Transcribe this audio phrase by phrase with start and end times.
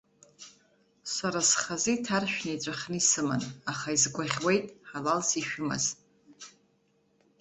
[1.13, 5.85] Сара схазы иҭаршәны иҵәахны исыман, аха изгәаӷьуеит, ҳалалс ишәымаз!